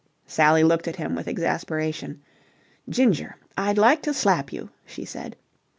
[0.25, 2.23] Sally looked at him with exasperation.
[2.89, 5.35] "Ginger, I'd like to slap you," she said.